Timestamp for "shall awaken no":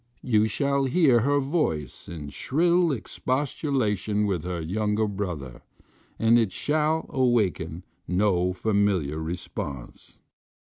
6.51-8.51